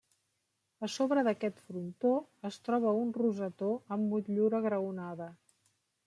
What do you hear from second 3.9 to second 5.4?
amb motllura graonada.